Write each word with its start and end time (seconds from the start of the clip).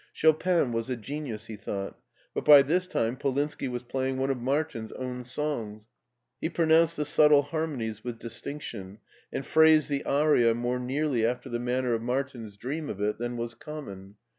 "Chopin 0.19 0.71
was 0.71 0.89
a 0.89 0.95
genius," 0.95 1.45
he 1.45 1.55
thought; 1.55 1.95
but 2.33 2.43
by 2.43 2.63
this 2.63 2.87
time 2.87 3.15
Polinski 3.15 3.67
was 3.69 3.83
playing 3.83 4.17
one 4.17 4.31
of 4.31 4.39
Martin's 4.41 4.91
own 4.93 5.23
songs. 5.23 5.87
He 6.39 6.49
pronounced 6.49 6.97
the 6.97 7.05
subtle 7.05 7.43
harmonies 7.43 8.03
with 8.03 8.17
distinction, 8.17 8.97
and 9.31 9.45
phrased 9.45 9.89
the 9.89 10.03
aria 10.03 10.55
more 10.55 10.79
nearly 10.79 11.23
after 11.23 11.49
the 11.49 11.59
manner 11.59 11.93
of 11.93 12.01
Martin's 12.01 12.57
dream 12.57 12.89
of 12.89 12.99
it 12.99 13.19
than 13.19 13.37
was 13.37 13.53
common. 13.53 14.15